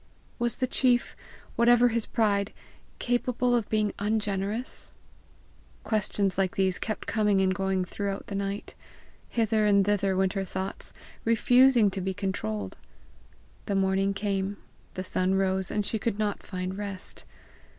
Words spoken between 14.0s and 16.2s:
came, the sun rose, and she could